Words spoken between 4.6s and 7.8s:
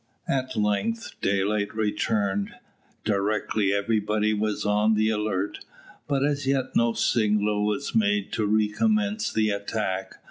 on the alert, but as yet no signal